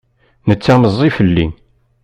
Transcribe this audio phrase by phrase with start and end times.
[0.47, 1.47] Netta i meẓẓi fell-i.